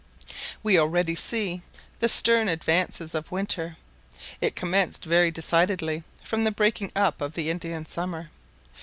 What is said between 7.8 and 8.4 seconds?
summer.